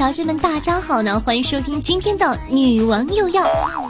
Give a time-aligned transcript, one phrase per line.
[0.00, 1.20] 小姐们，大家好呢！
[1.20, 3.42] 欢迎收听今天的《女王又要》，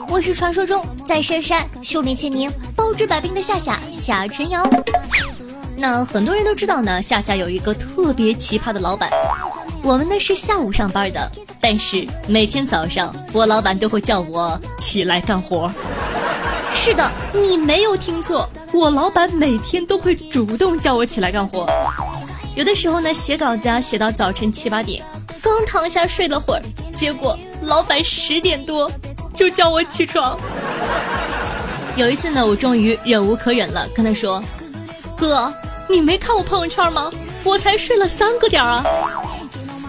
[0.09, 4.69] 我是传说中在深山修炼千年、包治百病的夏夏夏春瑶。
[5.77, 9.09] 那很多人都知道呢，夏夏有一个特别奇葩的老板。
[9.85, 15.71] 我们呢是下午上班的，但是每天早上我老板都会叫我起来干活。
[16.75, 21.71] 是的，你没有听错，我老板每天都会主动叫我起来干活。
[22.57, 25.01] 有的时候呢，写稿子啊，写到早晨七八点，
[25.51, 26.63] 刚躺下睡了会儿，
[26.97, 28.89] 结果老板十点多
[29.35, 30.39] 就叫我起床。
[31.97, 34.41] 有一次呢，我终于忍无可忍了，跟他说
[35.19, 35.53] ：“哥，
[35.89, 37.11] 你没看我朋友圈吗？
[37.43, 38.85] 我才睡了三个点啊！”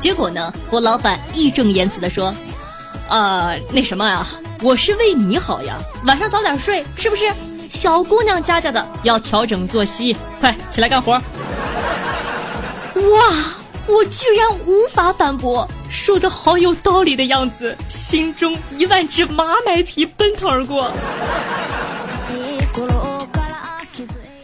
[0.02, 2.34] 结果呢，我老板义正言辞地说
[3.08, 4.26] ：“啊，那什么呀，
[4.64, 7.32] 我是为你好呀，晚上早点睡，是不是？
[7.70, 11.22] 小姑娘家家的要调整作息，快起来干活。”
[12.96, 13.61] 哇！
[13.92, 20.90] 我居然无法反驳，说的好有道理的样子，心中一万只马奶皮奔腾而过。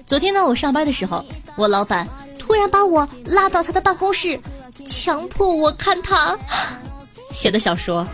[0.05, 1.23] 昨天呢，我上班的时候，
[1.55, 2.05] 我老板
[2.37, 4.37] 突然把我拉到他的办公室，
[4.85, 6.37] 强迫我看他
[7.31, 8.05] 写的小说，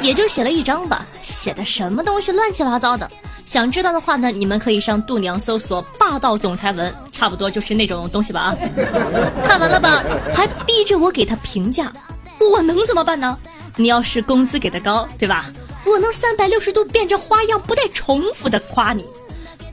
[0.00, 3.08] 也就写了一章吧，写的什么东西乱七八糟的。
[3.46, 8.56] 想知道的话呢，你们可以上度娘搜索“霸道总裁文”，差不多就是那种东西吧啊。
[9.46, 10.02] 看完了吧，
[10.34, 11.92] 还逼着我给他评价，
[12.40, 13.38] 我能怎么办呢？
[13.76, 15.46] 你要是工资给的高，对吧？
[15.86, 19.06] 我能三百六十度变着花样、不带重复的夸你。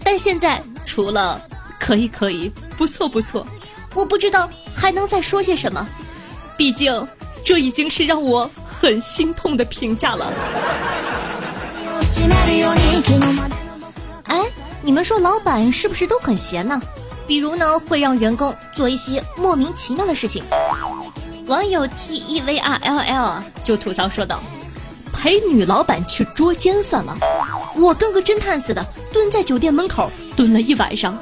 [0.03, 1.41] 但现在除了
[1.79, 3.47] 可以可以，不错不错，
[3.95, 5.87] 我不知道还能再说些什么。
[6.55, 7.07] 毕竟
[7.43, 10.31] 这已经是让我很心痛的评价了。
[14.33, 14.41] 哎，
[14.81, 16.81] 你们说老板是不是都很闲呢？
[17.27, 20.43] 比如呢，会让员工做一些莫名其妙的事情。
[21.45, 24.41] 网友 T E V R L L 就吐槽说道
[25.13, 27.15] ：“陪女老板去捉奸算吗？
[27.75, 31.15] 我跟个侦探似的蹲在酒店门口蹲了一晚上。”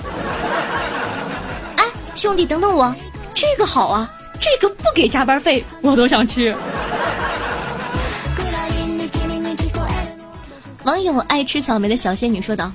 [1.76, 1.84] 哎，
[2.16, 2.96] 兄弟，等等我，
[3.34, 6.56] 这个好啊，这个不给加班费我都想去。
[10.84, 12.72] 网友爱吃草莓的小仙女说道。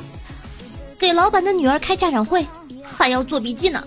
[1.06, 2.44] 给老板的女儿开家长会，
[2.82, 3.80] 还要做笔记呢。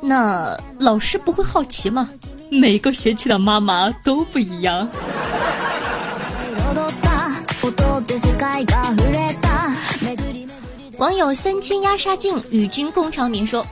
[0.00, 2.10] 那老师不会好奇吗？
[2.50, 4.88] 每个学期的妈妈都不一样。
[10.98, 13.64] 网友三千压杀镜与君共长眠说：“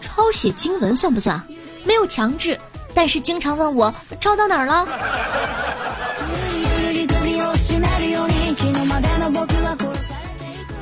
[0.00, 1.38] 抄写经文算不算？
[1.84, 2.58] 没有强制，
[2.94, 4.88] 但是经常问我抄到哪儿了。”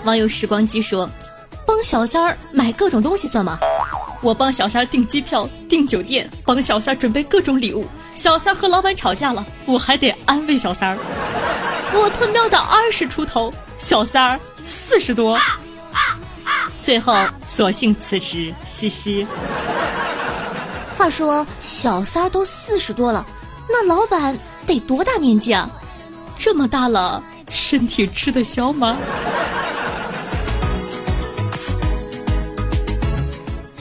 [0.04, 1.08] 网友时光机说
[1.66, 3.58] ：“帮小三儿买各种东西算吗？
[4.20, 7.86] 我帮小三儿订机票、订酒店，帮小三儿准备各种礼物。
[8.14, 10.98] 小三儿和老板吵架了，我还得安慰小三儿。
[11.94, 15.38] 我他喵的二十出头，小三儿四十多，
[16.82, 17.16] 最后
[17.46, 19.26] 索性辞职，嘻嘻。
[20.98, 23.24] 话说小三儿都四十多了，
[23.68, 25.68] 那老板得多大年纪啊？
[26.38, 28.98] 这么大了，身体吃得消吗？”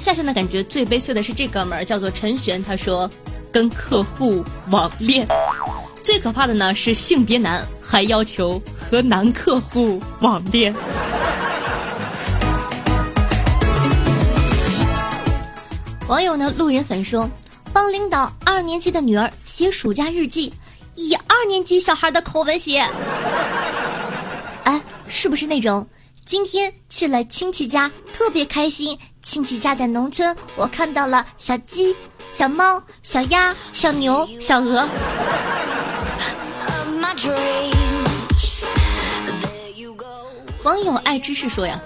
[0.03, 2.62] 夏夏呢，感觉最悲催的是这哥们儿，叫做陈璇。
[2.62, 3.09] 他说，
[3.53, 5.25] 跟客户网恋。
[6.03, 10.75] 最可怕的呢是性别男，还要求和男客户网恋。
[16.09, 17.30] 网友呢，路人粉说，
[17.72, 20.53] 帮领导二年级的女儿写暑假日记，
[20.95, 22.86] 以二年级小孩的口吻写。
[24.66, 25.88] 哎，是不是那种？
[26.25, 28.98] 今天去了亲戚家，特别开心。
[29.22, 31.96] 亲戚家在农村，我看到了小鸡、
[32.31, 34.88] 小猫、小鸭、小牛、小鹅。
[40.64, 41.80] 网友爱知识说呀，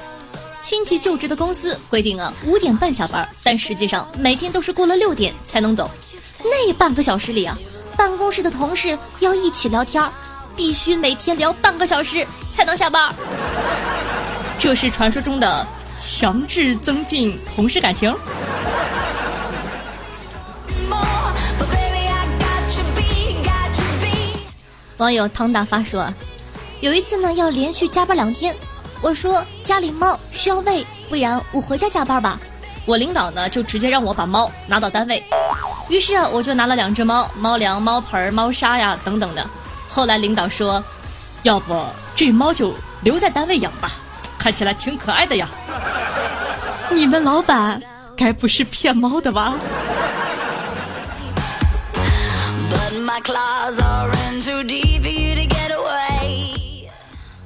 [0.62, 5.90] 亲戚就职的公司规定啊五点半下班，但实际上每天都是过了六点才能走。
[6.44, 7.58] 那半个小时里啊，
[7.98, 10.04] 办公室的同事要一起聊天，
[10.56, 13.14] 必须每天聊半个小时才能下班。
[14.60, 15.66] 这是传说中的
[16.00, 18.14] 强制增进同事感情。
[24.98, 26.12] 网友汤大发说，
[26.82, 28.56] 有一次呢要连续加班两天，
[29.00, 32.40] 我说家里猫需要喂，不然我回家加班吧。
[32.86, 35.24] 我领导呢就直接让我把猫拿到单位，
[35.88, 39.48] 于是啊我就拿了两只猫， 猫粮、猫盆、猫砂呀等等的。
[39.88, 40.84] 后来领导说，
[41.44, 41.80] 要不
[42.16, 43.92] 这猫就留在单位养吧，
[44.48, 45.50] 看起来挺可爱的呀。
[46.90, 47.84] 你们老板
[48.16, 49.54] 该不是骗猫的吧？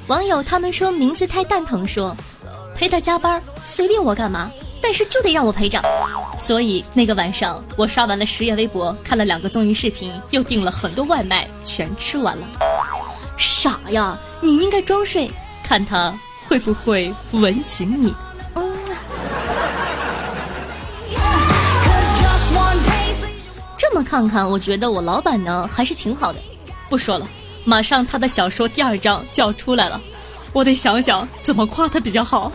[0.06, 2.16] 网友他们说名字太蛋疼，说
[2.76, 5.82] 陪他加班随便我干嘛，但是就得让我陪着。
[6.38, 12.46] 所以那个晚上我刷完了十页微博，看了两个综艺视频，又订了很多外卖，全吃完了。
[13.38, 15.32] 傻呀，你应该装睡，
[15.64, 16.14] 看他
[16.52, 18.14] 会不会吻醒你。
[18.56, 18.76] 嗯。
[23.78, 26.40] 这么看看，我觉得我老板呢还是挺好的。
[26.90, 27.26] 不说了。
[27.64, 30.02] 马上他的小说第二章就要出来了，
[30.52, 32.52] 我得想想怎么夸他比较好。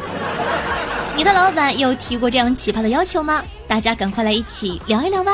[1.16, 3.42] 你的老板有提过这样奇葩的要求吗？
[3.66, 5.32] 大家赶快来一起聊一聊吧。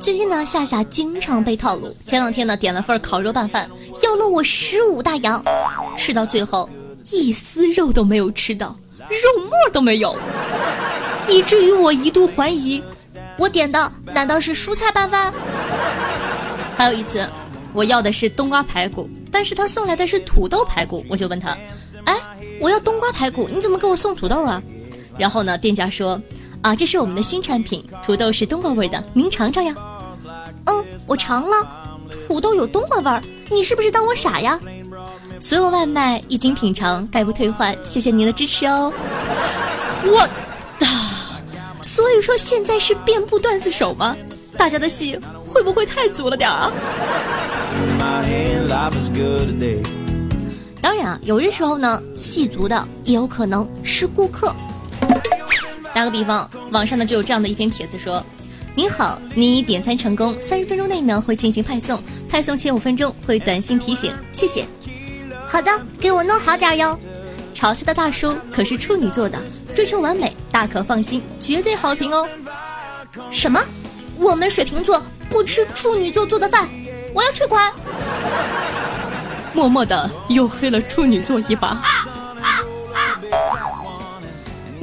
[0.00, 1.88] 最近呢，夏夏经常被套路。
[2.04, 3.68] 前两天呢，点了份烤肉拌饭，
[4.02, 5.42] 要了我十五大洋，
[5.96, 6.68] 吃到最后
[7.10, 10.16] 一丝肉都没有吃到，肉沫都没有，
[11.28, 12.82] 以至于我一度怀疑，
[13.36, 15.32] 我点的难道是蔬菜拌饭？
[16.76, 17.28] 还有一次，
[17.72, 21.56] 我要的是冬瓜排骨，但是他送来的是土豆排骨，我就问他，
[22.04, 22.14] 哎，
[22.60, 24.62] 我要冬瓜排骨，你怎么给我送土豆啊？
[25.18, 26.20] 然后呢，店家说。
[26.66, 29.72] 啊，这是我们的新产品，土豆是冬瓜味的，您尝尝呀。
[30.64, 31.56] 嗯，我尝了，
[32.26, 34.58] 土豆有冬瓜味儿，你是不是当我傻呀？
[35.38, 38.92] 所有外卖一经品尝，概不退换，谢谢您的支持哦。
[40.06, 40.28] 我，
[41.82, 44.16] 所以说现在是遍布段子手吗？
[44.58, 45.16] 大家的戏
[45.48, 46.72] 会不会太足了点啊？
[50.82, 54.52] 当然啊，有的时候呢，戏足的也有可能是顾客。
[55.96, 58.22] 打个比方，网上呢就有这样的一篇帖子说
[58.76, 61.98] ：“您好，你点餐成功，三十分钟内呢会进行派送，
[62.28, 64.66] 派送前五分钟会短信提醒，谢谢。”
[65.48, 66.98] 好的，给我弄好点哟。
[67.54, 69.42] 嘲笑的大叔可是处女座的，
[69.74, 72.28] 追求完美，大可放心，绝对好评哦。
[73.30, 73.58] 什么？
[74.18, 76.68] 我们水瓶座不吃处女座做的饭，
[77.14, 77.72] 我要退款。
[79.54, 81.82] 默默的又黑了处女座一把。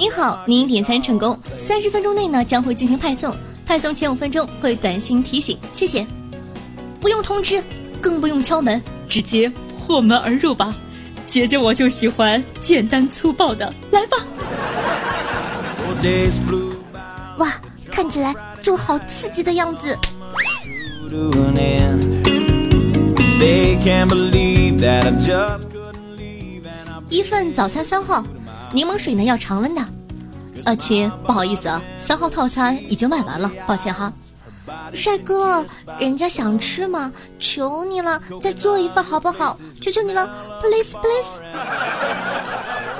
[0.03, 3.33] 你好，您点餐成功，三十分钟内呢将会进行派送，
[3.65, 6.05] 派送前五分钟会短信提醒，谢谢。
[6.99, 7.63] 不用通知，
[8.01, 9.49] 更不用敲门，直接
[9.87, 10.75] 破门而入吧。
[11.25, 14.17] 姐姐我就喜欢简单粗暴的，来吧。
[17.37, 17.53] 哇，
[17.89, 19.97] 看起来就好刺激的样子。
[27.07, 28.21] 一份早餐三号。
[28.73, 29.81] 柠檬水呢要常温的，
[30.65, 34.11] 呃亲，不好意思啊，三号套餐已经卖完了，抱歉哈。
[34.93, 35.63] 帅哥，
[35.99, 39.59] 人家想吃嘛，求你了，再做一份好不好？
[39.79, 40.27] 求求你了
[40.59, 41.43] ，please please。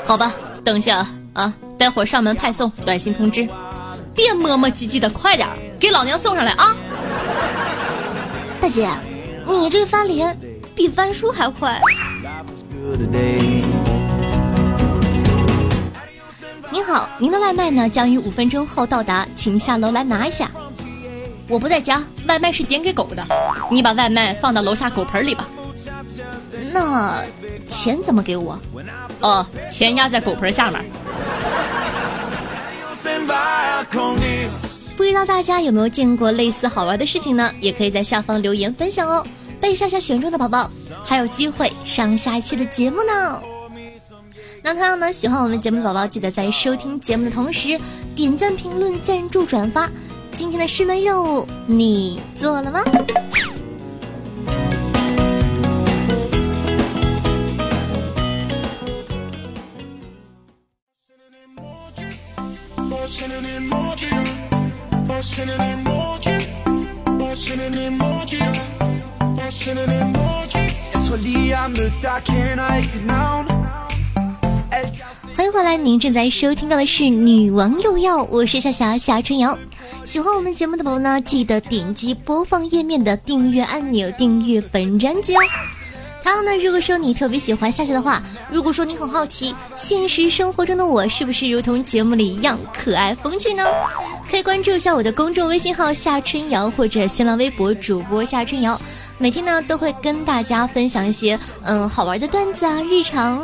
[0.04, 0.32] 好吧，
[0.64, 3.48] 等一下啊，待会儿上门派送，短信通知，
[4.14, 5.48] 别磨磨唧唧的，快点
[5.80, 6.76] 给老娘送上来啊！
[8.62, 8.88] 大姐，
[9.48, 10.38] 你这翻脸
[10.76, 11.82] 比翻书还快。
[16.74, 20.50] 您好，您的外卖呢将于五分钟后到达，请下楼来拿一下。
[21.48, 23.24] 我不在家，外卖是点给狗的，
[23.70, 25.48] 你把外卖放到楼下狗盆里吧。
[26.72, 27.24] 那
[27.68, 28.60] 钱怎么给我？
[29.20, 30.84] 哦，钱压在狗盆下面。
[34.98, 37.52] 不知道大家有没有见过类似好玩的事情呢？
[37.60, 39.24] 也可以在下方留言分享哦。
[39.62, 40.68] 被夏夏选中的宝宝
[41.06, 43.40] 还有机会上下一期的节目呢。
[44.64, 47.78] 那同样呢喜欢我们节目的宝宝记得在收听节目的同时
[48.16, 49.90] 点赞评论赞助转发
[50.32, 52.82] 今天的师门任务你做了吗？
[75.36, 79.58] 欢迎回来，您正在收听到的是《女王又要》，我是夏夏夏春瑶。
[80.06, 85.40] 喜欢我们节目的宝宝呢，记得点击播放页面的订阅按钮，订阅本专辑哦。
[86.24, 93.64] 还有呢，如果说你特别喜欢夏夏的话，如果说你很好奇现实生活中的我是不是如同节目里一样可爱风趣呢？
[94.30, 98.80] 可以关注一下我的公众微信号夏春瑶或者新浪微博主播夏春瑶，
[99.18, 103.42] 每天呢都会跟大家分享一些嗯好玩的段子啊日常。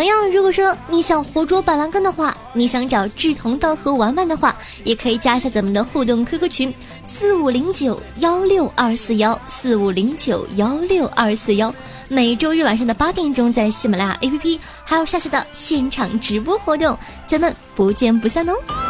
[0.00, 11.70] 同样，如果说你想活捉板蓝根的话，你想找志同道合玩玩的话，也可以加一下咱们的互动 QQ 群四五零九幺六二四幺四五零九幺六二四幺。
[12.08, 18.89] 每周日晚上的八点钟，在喜马拉雅 APP 还有下次的现场直播活动，咱们不见不散哦。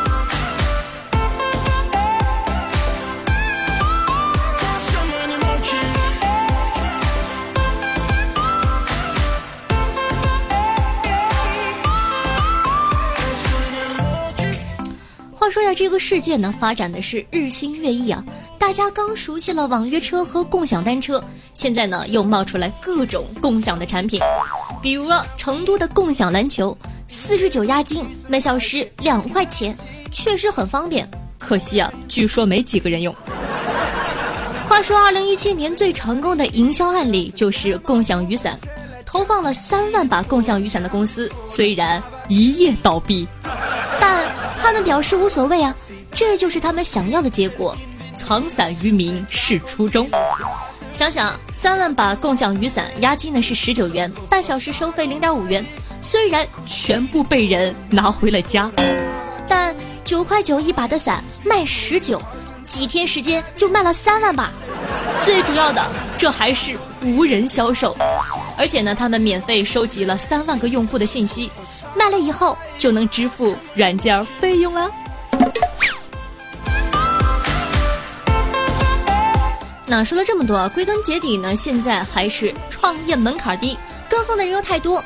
[15.70, 18.24] 说呀，这个世界呢发展的是日新月异啊！
[18.58, 21.22] 大家刚熟悉了网约车和共享单车，
[21.54, 24.20] 现在呢又冒出来各种共享的产品，
[24.82, 29.76] 比如成都的共享篮球，四十九押金，每小时两块钱，
[30.10, 31.08] 确实很方便。
[31.38, 33.14] 可惜啊，据说没几个人用。
[34.68, 38.58] 话说，二零一七年最成功的营销案例就是共享雨伞，
[39.06, 43.26] 投放了三万把共享雨伞的公司，虽然一夜倒闭。
[44.70, 45.74] 他们表示无所谓啊，
[46.12, 47.76] 这就是他们想要的结果。
[48.14, 50.08] 藏伞于民是初衷。
[50.92, 55.66] 想想三万把共享雨伞，押金呢是十九元，半小时收费零点五元。
[56.00, 58.70] 虽然全部被人拿回了家，
[59.48, 59.74] 但
[60.04, 62.22] 九块九一把的伞卖十九，
[62.64, 64.52] 几天时间就卖了三万把。
[65.24, 65.84] 最主要的，
[66.16, 67.96] 这还是无人销售，
[68.56, 71.50] 而且呢，他们免费收集了三万个用户的信息。
[71.96, 74.88] 卖了以后就能支付软件费用了。
[79.86, 83.76] 那说了这么多，归根结底呢，现在还是创业门槛低，
[84.08, 85.02] 跟风的人又太多。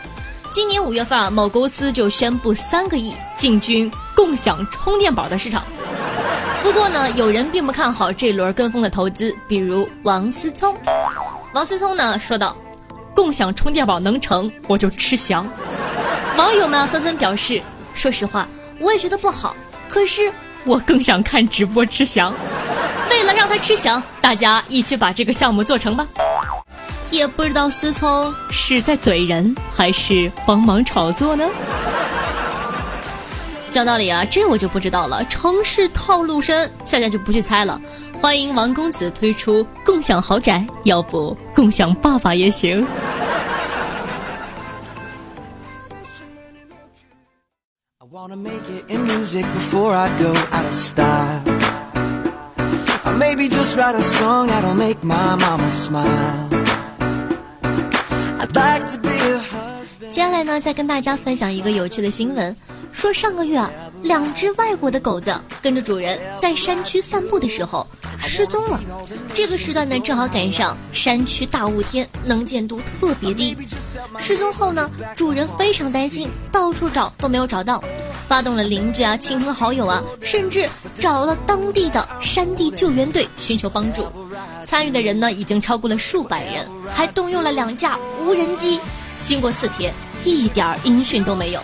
[0.51, 5.65] 今年五月份啊，某公司就宣布三个亿进军共享充电宝的市场。
[6.63, 10.77] 不过呢，有人并不看好这轮跟风的投资，比如王思聪。
[11.55, 12.57] 王思聪呢说道
[13.15, 15.49] ：“共享充电宝能成，我就吃翔。”
[16.37, 17.63] 网友们纷纷表示
[17.95, 18.49] ：“说实话，
[18.81, 19.55] 我也觉得不好。
[19.89, 20.33] 可是
[20.65, 22.35] 我更想看直播吃翔。
[23.09, 26.05] 为了让他吃翔，大家一起把这个项目做成吧。”
[27.13, 31.49] 也不知道思聪是在怼人，还是帮忙炒作呢？
[33.75, 35.25] 讲道理啊，这我就不知道了。
[35.25, 37.81] 城市套路深，夏夏就不去猜了。
[38.23, 42.87] 欢迎王公子推出共享豪宅，要不共享爸爸也行。
[60.15, 62.57] 接下来呢再跟大家分享一个有趣的新闻
[62.93, 63.69] 说上个月啊
[64.05, 67.85] 两只外国的狗子跟着主人在山区散步的时候
[68.17, 68.81] 失踪了
[69.35, 73.57] 这个时段呢正好赶上山区大雾天能见度特别低
[74.21, 77.83] 失踪后呢主人非常担心到处找都没有找到
[78.29, 80.69] 发动了邻居啊、亲朋好友啊，甚至
[81.01, 84.07] 找了当地的山地救援队寻求帮助。
[84.65, 88.81] 参与的人呢，已经超过了数百人，还动用了两架无人机。
[89.25, 89.93] 经过四天，
[90.25, 91.61] 一点音讯都没有。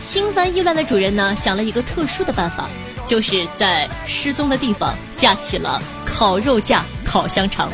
[0.00, 2.66] 心烦意乱的主人呢，想了一个特殊的办法，
[3.04, 7.70] 就是在失踪的地方架起了烤肉架、烤香肠，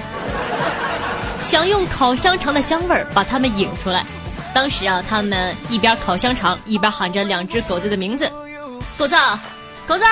[1.41, 4.05] 想用烤香肠的香味儿把他们引出来。
[4.53, 8.29] 当时啊，他们一边烤香肠，一边喊着两只狗子的名字
[8.97, 9.15] ：“狗子，
[9.87, 10.05] 狗子，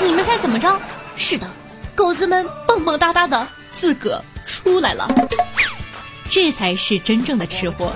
[0.00, 0.78] 你们猜怎么着？
[1.16, 1.48] 是的，
[1.94, 5.08] 狗子们蹦蹦哒哒的自个出来了，
[6.40, 7.90] 这才是真正的吃货。”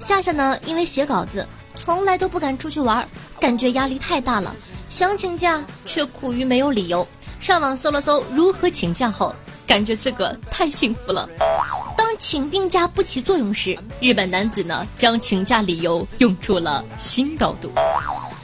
[0.00, 3.06] 夏夏呢，因为写稿子，从来都不敢出去玩，
[3.38, 4.56] 感觉压力太大了，
[4.88, 7.06] 想请假却苦于没有理由。
[7.40, 9.34] 上网搜了搜如何请假后，
[9.66, 11.28] 感觉自个太幸福了。
[11.94, 17.70] 当请病假不起作用时，日本男子呢将请假理由用出了新高度。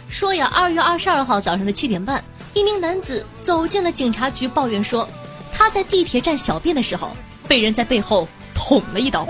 [0.07, 2.23] 说呀，二月二十二号早上的七点半，
[2.55, 5.09] 一名男子走进了警察局，抱怨说
[5.53, 7.13] 他在地铁站小便的时候
[7.47, 9.27] 被人在背后捅了一刀。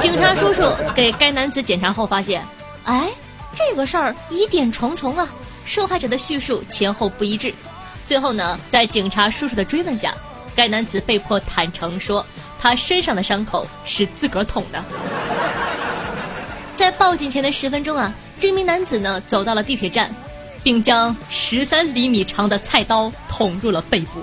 [0.00, 0.62] 警察叔叔
[0.94, 2.44] 给该男子检查后发现，
[2.84, 3.08] 哎，
[3.54, 5.28] 这个事儿疑点重重啊，
[5.64, 7.52] 受害者的叙述前后不一致。
[8.04, 10.14] 最后呢，在警察叔叔的追问下，
[10.54, 12.24] 该男子被迫坦诚说，
[12.60, 14.84] 他身上的伤口是自个儿捅的。
[16.76, 20.14] 在报警前的十分钟啊，这名男子呢走到了地铁站，
[20.66, 24.18] 并将十三厘米长的菜刀捅入了背部，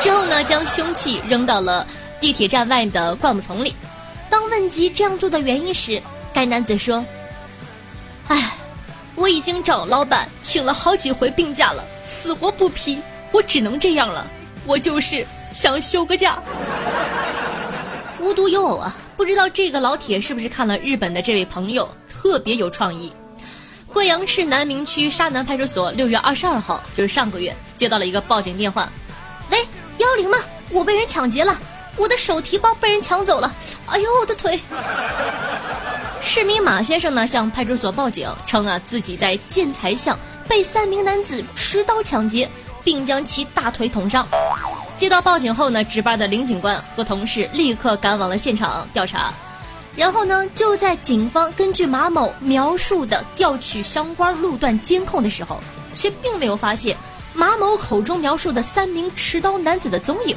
[0.00, 1.86] 之后呢将凶器扔到了
[2.20, 3.72] 地铁站外的灌木丛里。
[4.28, 6.02] 当问及这样做的原因时，
[6.34, 7.06] 该男子说
[8.26, 8.52] ：“哎，
[9.14, 13.00] 我已经找老板请了好几回病假了，死活不批，
[13.30, 14.26] 我只能这样了。
[14.66, 15.24] 我就是
[15.54, 16.36] 想休个假。”
[18.18, 23.12] 无独有偶啊，不知道这个老铁是不是看了日本的这位朋友特别有创意？
[23.92, 28.90] 贵阳市南明区沙南派出所六月二十二号，就是上个月接到了一个报警电话
[29.50, 29.58] ：“喂，
[29.98, 30.38] 幺幺零吗？
[30.70, 31.58] 我被人抢劫了。”
[31.96, 33.52] 我的手提包被人抢走了，
[33.86, 34.58] 哎呦我的腿！
[36.22, 40.18] 市民马先生呢向派出所报警称啊自己在建材巷
[40.48, 42.48] 被三名男子持刀抢劫，
[42.82, 44.26] 并将其大腿捅伤。
[44.96, 49.34] 接到报警后呢，值班的林警官和同事立刻赶往了现场调查，
[49.96, 55.60] 然后呢就在警方根据马某描述的调取相关路段监控的时候，
[55.94, 56.96] 却并没有发现
[57.34, 60.36] 马某口中描述的三名持刀男子的踪影。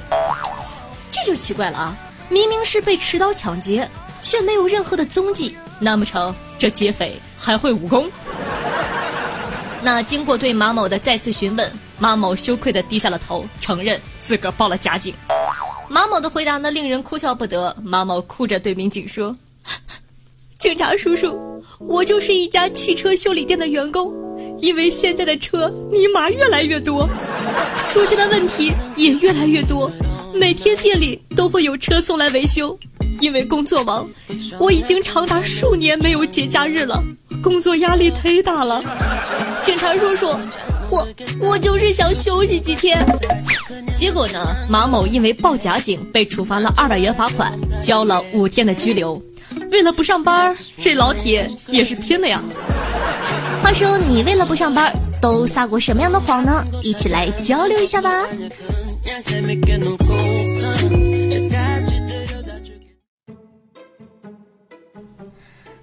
[1.12, 1.98] 这就奇怪了啊！
[2.30, 3.88] 明明是被持刀抢劫，
[4.24, 5.56] 却没有任何的踪迹。
[5.80, 8.10] 难不成这劫匪还会武功？
[9.82, 15.14] 那经过对马某的再次询问，马某羞愧的低下了头，承认自个儿报了假警。
[15.90, 17.76] 马某的回答呢，令人哭笑不得。
[17.84, 19.36] 马某哭着对民警说
[20.64, 21.38] ：“警察叔叔，
[21.90, 24.14] 我就是一家汽车修理店的员工，
[24.62, 27.06] 因为现在的车尼玛越来越多，
[27.90, 29.92] 出现的问题也越来越多。”
[30.34, 32.80] 每天店里都会有车送来维修，
[33.20, 34.10] 因为工作忙，
[34.58, 37.04] 我已经长达数年没有节假日了，
[37.44, 38.82] 工作压力忒大了。
[39.66, 40.28] 警察叔叔，
[40.90, 41.06] 我
[41.42, 43.06] 我就是想休息几天。
[43.98, 49.22] 结果呢，马某因为报假警被处罚了二百元罚款，交了五天的拘留。
[49.74, 52.40] 为了不上班，这老铁也是拼了呀。
[53.64, 56.64] 话说你为了不上班，都撒过什么样的谎呢？
[56.84, 58.24] 一起来交流一下吧。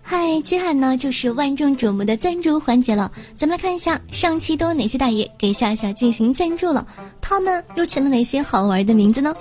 [0.00, 3.10] 嗨，接下来呢就是万众瞩目的赞助环节了。
[3.36, 6.86] 咱们来看一下上期都有哪些大爷给夏夏进行赞助了，
[7.20, 9.34] 他们又起了哪些好玩的名字呢？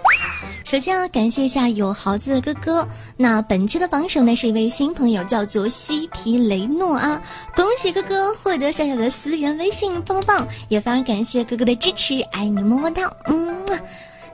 [0.69, 2.87] 首先要感谢一下有豪子的哥哥。
[3.17, 7.19] 那本期的榜首呢是一位新朋友，叫做西皮雷诺啊，
[7.55, 10.47] 恭喜哥哥获得小小的私人微信，棒棒棒！
[10.67, 13.65] 也非常感谢哥哥的支持，爱你么么哒，嗯。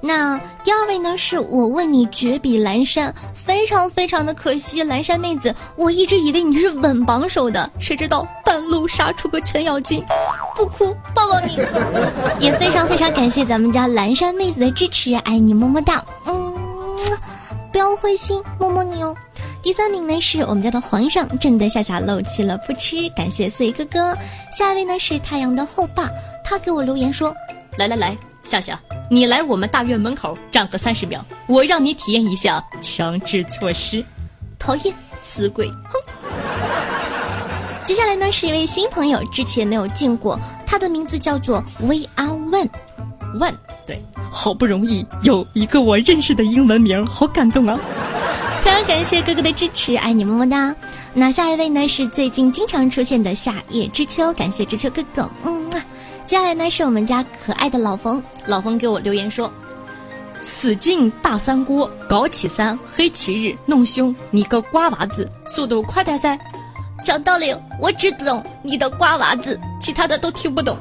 [0.01, 1.17] 那第二位呢？
[1.17, 10.03] 是我问你绝笔蓝山，非常非常的可惜，蓝山妹子，我一直以为你是稳榜首的，谁知道半路杀出个程咬金，
[10.55, 11.57] 不哭抱抱你。
[12.39, 16.53] 也非常非常感谢咱们家蓝山妹子的支持，爱你么么哒，嗯，
[17.71, 19.15] 不要灰心，摸摸你哦。
[19.63, 24.15] 第三名呢是我们家的皇上，震得夏夏漏气了，不吃，感谢碎哥哥。
[24.51, 26.07] 下一位呢是太阳的后爸，
[26.43, 27.33] 他给我留言说，
[27.77, 28.15] 来来来。
[28.45, 28.79] 夏夏，
[29.09, 34.05] 你来我们大院门口站个三十秒，我让你体验一下强制措施。
[34.59, 35.67] 讨厌死鬼！
[35.67, 35.99] 哼。
[37.83, 42.69] 接下来呢是一位新朋友，之前没有见过，他的名字叫做 We Are One
[43.39, 43.55] One。
[43.87, 47.79] 对，好不容易有一个我认识的英文名，好感动啊！
[48.63, 50.75] 非常感谢哥哥的支持，爱你么么哒。
[51.15, 55.83] 那下一位呢是最近经常出现的夏夜知秋，感谢知秋哥哥，嗯啊。
[56.25, 59.51] 接下来呢是我们家可爱的老冯，老冯给我留言说
[60.41, 66.37] ：“死进大三锅，搞起三黑旗日，弄凶你个瓜娃子，速度快点噻！”
[67.03, 70.75] 讲道理，我只懂你的瓜娃子，其他的都听不懂。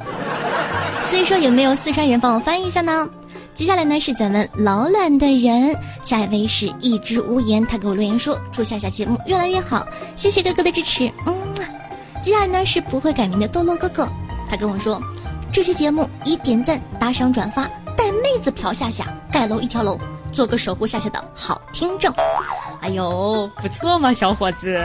[1.03, 3.07] 所以说有没有四川人帮我翻译一下呢？
[3.55, 11.35] 接下来呢是咱们老懒的人，下一位是一只无言，他给我留言说：“祝下下节目越来越好，谢谢哥哥的支持。”嗯，
[12.23, 14.09] 接下来呢是不会改名的堕落哥哥，
[14.49, 14.99] 他跟我说。
[15.55, 17.63] 这期节目以点赞、打赏、转发
[17.97, 19.97] 带妹子嫖夏夏，盖楼一条龙，
[20.33, 22.13] 做个守护夏夏的好听众。
[22.81, 24.85] 哎呦，不错嘛，小伙子，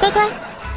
[0.00, 0.28] 乖乖。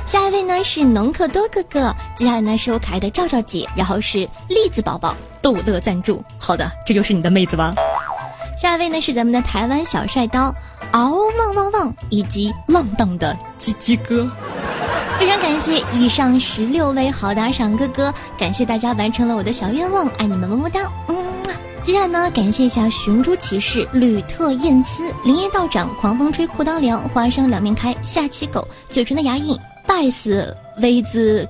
[0.07, 6.23] 下一位呢是农克多哥哥，接下来呢是我可爱的赵赵姐，然后是栗子宝宝逗乐赞助。
[6.39, 7.75] 好的，这就是你的妹子吧？
[8.57, 10.55] 下一位呢是咱们的台湾小帅刀
[10.93, 14.25] 嗷汪汪汪，以及浪荡的鸡鸡哥。
[15.21, 20.91] 非常感谢以上十六位好打赏哥哥，感谢大家完成了我的小愿望，爱你们么么哒。
[21.10, 21.15] 嗯，
[21.84, 29.55] 接下来呢，感谢一下寻珠骑士、吕特燕斯、林业道长、狂风吹裤裆凉、花生两面开、下棋狗、嘴唇的牙印、
[29.86, 31.47] 拜斯、威兹、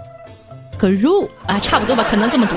[0.77, 2.55] 格肉啊，差不多吧，可能这么读。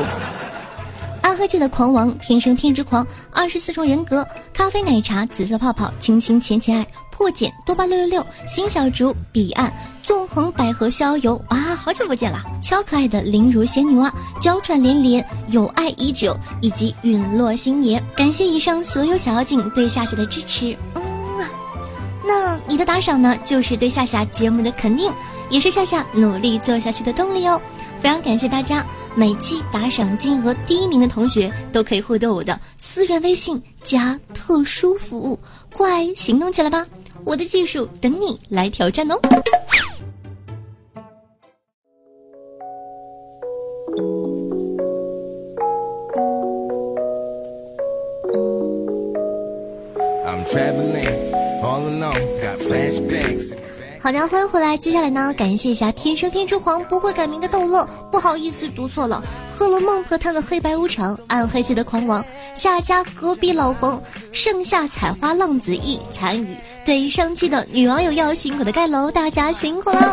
[1.25, 21.03] 暗黑界的狂王，天生偏执狂，二十四重人格，咖啡奶茶，紫色泡泡，亲亲浅浅爱，破茧，多巴六六六，新小竹，彼岸，纵横百合逍遥，哇，好久不见了，超可爱的灵如仙女娃，娇喘连连，有爱已久，以及陨落星爷，感谢以上所有小妖精对夏夏的支持，嗯
[21.41, 21.49] 啊，
[22.23, 25.11] 那你的打赏呢，就是对夏夏节目的肯定，
[25.49, 27.59] 也是夏夏努力做下去的动力哦。
[28.05, 35.40] 非常感谢大家，每期打赏金额第一名的同学都可以获得我的私人微信加特殊服务，
[35.73, 36.87] 快行动起来吧！
[37.25, 39.19] 我的技术等你来挑战哦。
[54.05, 54.77] 好的，欢迎回来。
[54.77, 59.25] 接下来呢，感谢一下天生天之皇不会改名的逗乐，不好意思读错了。
[59.57, 62.23] 喝了孟婆汤的黑白无常，暗黑系的狂王，
[62.55, 63.99] 下家隔壁老冯，
[64.31, 66.55] 盛夏采花浪子一残雨。
[66.85, 70.12] 对上期的女网友要辛苦的盖楼，大家辛苦了。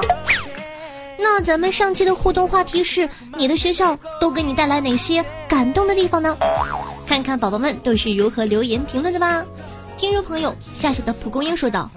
[1.19, 6.37] 那咱们上期的互动话题是：你的学校都给你带来哪些感动的地方呢？
[7.05, 9.43] 看看宝宝们都是如何留言评论的吧。
[9.97, 11.91] 听众朋友夏夏的蒲公英说道。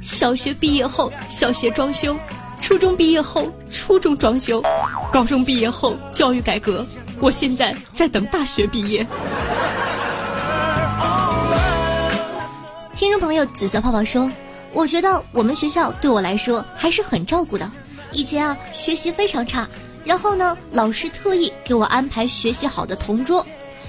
[0.00, 2.14] 小学毕业后，小学装修；
[2.60, 4.60] 初中毕业后，初中装修；
[5.12, 6.86] 高中毕业后，教育改革。
[7.20, 9.06] 我现在在等大学毕业。
[12.94, 14.30] 听众朋友紫色泡泡说
[14.72, 17.70] ：“我觉得我们学校对我来说还是很照顾的。
[18.12, 19.66] 以前啊，学习非常差，
[20.04, 23.44] 然后呢，老师特意给我安排学习好的同桌，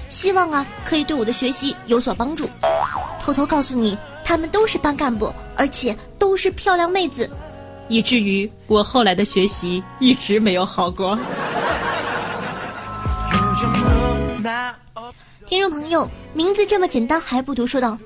[0.08, 2.48] 希望啊，可以对我的学习有所帮助。
[3.20, 3.96] 偷偷告诉你。”
[4.28, 7.28] 他们都是班干部，而且都是漂亮妹子，
[7.88, 11.18] 以至于我后来的学习一直没有好过。
[15.46, 17.98] 听众朋友，名字这么简单还不读，说道：“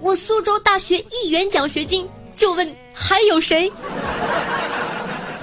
[0.00, 3.70] 我苏州大学一元奖学金，就问还有谁？”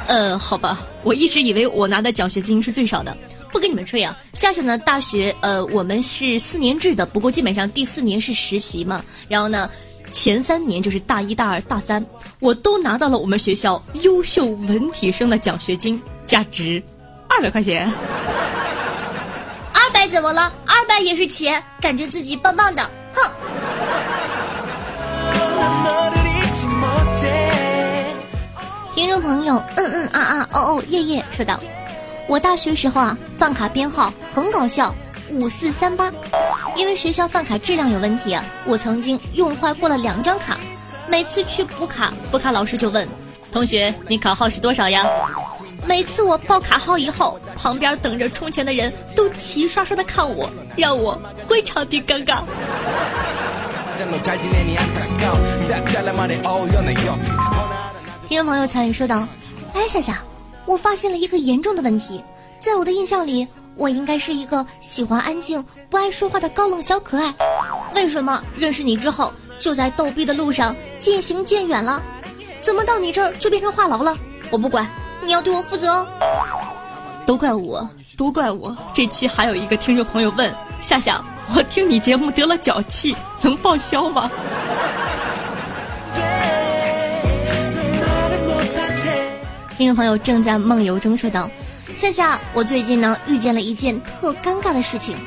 [0.07, 3.15] 呃，好吧，我一直以为我拿的奖学金是最少的，
[3.51, 4.17] 不跟你们吹啊。
[4.33, 9.69] 夏夏呢，大学呃，我们是四年制的，不过基本上第四年是实习嘛，然后呢。
[10.11, 12.05] 前三年就是大一、大二、大三，
[12.39, 16.81] 我都拿到了我们学校优秀文体生的奖学金，价值
[17.27, 17.91] 二百块钱。
[19.73, 20.51] 二百怎么了？
[20.65, 22.89] 二百也是钱，感觉自己棒棒的。
[23.13, 23.31] 哼！
[28.95, 31.59] 听众朋友，嗯嗯啊啊哦哦夜夜说道
[32.27, 34.93] ：“我大学时候啊，饭卡编号很搞笑。”
[35.31, 36.11] 五四三八，
[36.75, 40.57] 因为学校饭卡质量有问题，我曾经用坏过了两张卡。
[41.07, 43.07] 每次去补卡，补卡老师就问
[43.51, 45.05] ：“同学，你卡号是多少呀？”
[45.85, 52.41] 每次我报卡号以后，旁边等着充钱的人都齐刷刷的看我，让我非常的尴尬。
[58.27, 59.27] 听众朋友参与说道
[59.73, 60.23] ：“哎，夏夏，
[60.65, 62.23] 我发现了一个严重的问题，
[62.59, 63.47] 在我的印象里。”
[63.79, 67.33] 我应该是一个喜欢安静、不爱说话的高冷小可爱，
[67.95, 72.01] 为什么认识你之后就在逗逼的路上渐行渐远了？
[72.59, 74.15] 怎么到你这儿就变成话痨了？
[74.51, 74.85] 我不管，
[75.23, 76.07] 你要对我负责哦！
[77.25, 78.75] 都怪我，都怪我！
[78.93, 81.23] 这期还有一个听众朋友问夏夏，
[81.55, 84.29] 我听你节目得了脚气，能报销吗？
[89.77, 91.49] 听众朋友正在梦游中说道。
[91.99, 95.17] 夏夏，我最近呢遇见了一件特尴尬的事情。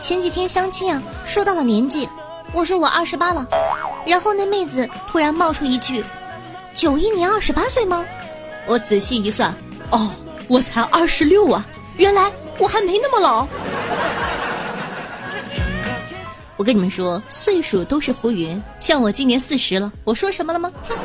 [0.00, 2.08] 前几天相亲啊，说到了年纪，
[2.54, 3.46] 我说我二十八了，
[4.06, 6.02] 然后那妹子突然冒出一句
[6.72, 8.02] ：“九一年二十八岁吗？”
[8.64, 9.54] 我仔细一算，
[9.90, 10.10] 哦，
[10.48, 11.62] 我才二十六啊，
[11.98, 13.46] 原来我还没那么老。
[16.56, 20.72] 我跟你们说，岁数都是浮云，像我今年四十了，我说什么了吗？
[20.88, 20.96] 哼。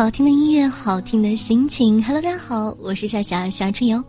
[0.00, 2.02] 好听的音乐，好听的心情。
[2.02, 4.02] Hello，大家好，我是夏夏夏春瑶。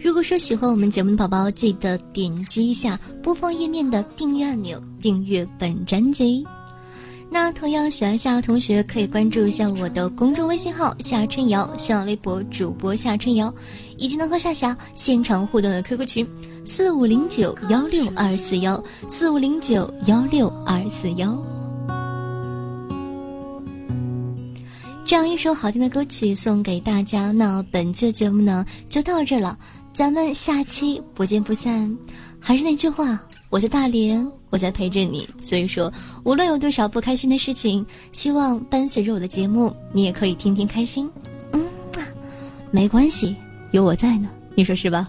[0.00, 6.44] 如果说喜欢我们节目的宝宝，记得点击一下播放页面的订阅按钮，订阅本专辑。
[7.30, 13.54] 那同样喜欢夏的同学可以关注一下我的公众微信号夏春瑶，新浪微博主播夏春瑶，
[13.96, 16.28] 以及能和夏夏现场互动的 QQ 群
[16.64, 21.40] 四五零九幺六二四幺四五零九幺六二四幺。
[25.08, 29.58] 这样一首好听的歌曲送给大家，那本期的节目呢就到这了，
[29.94, 31.96] 咱们下期不见不散。
[32.38, 33.18] 还是那句话。
[33.48, 35.26] 我在大连，我在陪着你。
[35.40, 35.90] 所以说，
[36.24, 41.10] 无论有多少不开心的事情，希望伴随着我的节目，你也可以天天开心。
[41.52, 41.66] 嗯，
[42.70, 43.34] 没关系，
[43.70, 45.08] 有我在呢，你说是吧？